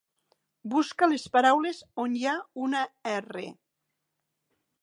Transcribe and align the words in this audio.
Busca 0.75 1.09
les 1.11 1.25
paraules 1.35 1.83
on 2.05 2.17
hi 2.21 2.25
ha 2.31 2.35
una 2.69 2.81
'r'. 3.15 3.47